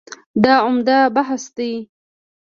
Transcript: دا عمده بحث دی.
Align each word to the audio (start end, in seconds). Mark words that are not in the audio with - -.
دا 0.43 0.53
عمده 0.65 0.97
بحث 1.15 1.43
دی. 1.57 1.71